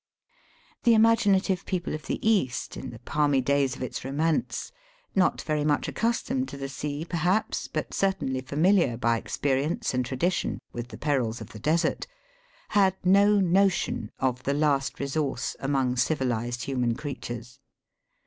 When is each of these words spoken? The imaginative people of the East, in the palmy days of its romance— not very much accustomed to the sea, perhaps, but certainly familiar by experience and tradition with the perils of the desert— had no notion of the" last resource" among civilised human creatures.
The 0.81 0.95
imaginative 0.95 1.63
people 1.67 1.93
of 1.93 2.07
the 2.07 2.17
East, 2.27 2.75
in 2.75 2.89
the 2.89 2.97
palmy 2.97 3.39
days 3.39 3.75
of 3.75 3.83
its 3.83 4.03
romance— 4.03 4.71
not 5.15 5.43
very 5.43 5.63
much 5.63 5.87
accustomed 5.87 6.47
to 6.47 6.57
the 6.57 6.69
sea, 6.69 7.05
perhaps, 7.07 7.67
but 7.67 7.93
certainly 7.93 8.41
familiar 8.41 8.97
by 8.97 9.17
experience 9.17 9.93
and 9.93 10.03
tradition 10.03 10.57
with 10.73 10.87
the 10.87 10.97
perils 10.97 11.39
of 11.39 11.49
the 11.49 11.59
desert— 11.59 12.07
had 12.69 12.95
no 13.05 13.39
notion 13.39 14.09
of 14.17 14.41
the" 14.41 14.53
last 14.63 14.99
resource" 14.99 15.55
among 15.59 15.97
civilised 15.97 16.63
human 16.63 16.95
creatures. 16.95 17.59